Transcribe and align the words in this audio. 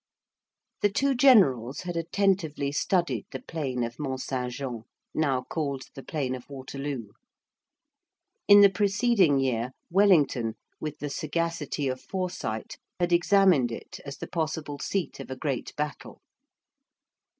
The 0.81 0.89
two 0.89 1.13
generals 1.13 1.81
had 1.81 1.95
attentively 1.95 2.71
studied 2.71 3.27
the 3.29 3.39
plain 3.39 3.83
of 3.83 3.99
Mont 3.99 4.19
Saint 4.19 4.51
Jean, 4.53 4.85
now 5.13 5.43
called 5.43 5.83
the 5.93 6.01
plain 6.01 6.33
of 6.33 6.49
Waterloo. 6.49 7.09
In 8.47 8.61
the 8.61 8.71
preceding 8.71 9.37
year, 9.39 9.73
Wellington, 9.91 10.55
with 10.79 10.97
the 10.97 11.09
sagacity 11.11 11.87
of 11.87 12.01
foresight, 12.01 12.77
had 12.99 13.13
examined 13.13 13.71
it 13.71 13.99
as 14.03 14.17
the 14.17 14.25
possible 14.25 14.79
seat 14.79 15.19
of 15.19 15.29
a 15.29 15.35
great 15.35 15.71
battle. 15.75 16.23